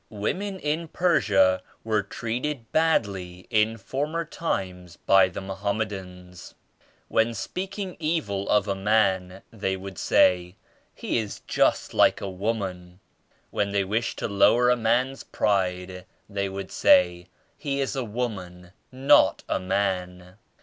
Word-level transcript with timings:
"Women 0.09 0.57
in 0.59 0.87
Persia 0.87 1.61
were 1.83 2.01
treated 2.01 2.71
badly 2.71 3.45
in 3.51 3.77
former 3.77 4.25
times 4.25 4.95
by 4.97 5.29
the 5.29 5.41
Mohammedans. 5.41 6.55
When 7.07 7.35
speaking 7.35 7.97
evil 7.99 8.49
of 8.49 8.67
a 8.67 8.73
man 8.73 9.43
they 9.51 9.77
would 9.77 9.99
say 9.99 10.55
*He 10.95 11.19
is 11.19 11.41
just 11.41 11.93
like 11.93 12.19
a 12.19 12.27
woman.' 12.27 12.99
When 13.51 13.69
they 13.73 13.83
wished 13.83 14.17
to 14.17 14.27
lower 14.27 14.71
a 14.71 14.75
man's 14.75 15.23
pride 15.23 16.07
they 16.27 16.49
would 16.49 16.71
say 16.71 17.27
*He 17.55 17.79
is 17.79 17.95
a 17.95 18.03
woman, 18.03 18.71
not 18.91 19.43
a 19.47 19.59
man.' 19.59 20.39